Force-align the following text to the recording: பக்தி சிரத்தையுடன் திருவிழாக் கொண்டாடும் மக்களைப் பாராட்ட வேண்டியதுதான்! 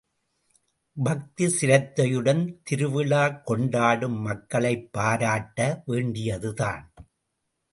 பக்தி 0.97 1.47
சிரத்தையுடன் 1.49 2.61
திருவிழாக் 2.63 3.45
கொண்டாடும் 3.45 4.19
மக்களைப் 4.21 4.89
பாராட்ட 4.91 5.81
வேண்டியதுதான்! 5.85 6.83